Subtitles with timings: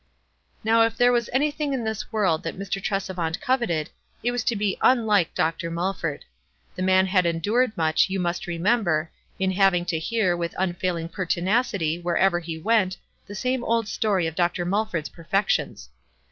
[0.63, 2.81] Now if there was anything in this world that Mr.
[2.81, 3.91] Tresevant coveted,
[4.23, 5.69] it was to be unlike Dr.
[5.69, 6.25] Mulford.
[6.75, 11.09] The man had endured much, you must remember, in having to hear, with unfail ing
[11.09, 14.65] pertinacity, wherever he went, the same old story of Dr.
[14.65, 15.89] Mulford's perfections.